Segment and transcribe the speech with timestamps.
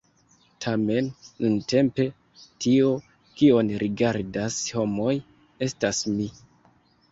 [0.65, 1.09] Tamen,
[1.45, 2.07] nuntempe,
[2.65, 2.89] tio,
[3.43, 5.13] kion rigardas homoj,
[5.69, 6.31] estas mi!